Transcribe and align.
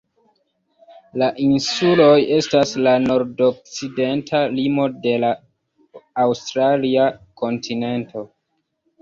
La 1.21 1.25
insuloj 1.47 2.15
estas 2.37 2.71
la 2.87 2.93
nordokcidenta 3.03 4.41
limo 4.55 4.87
de 5.05 5.13
la 5.25 5.31
aŭstralia 6.25 7.07
kontinento. 7.45 8.27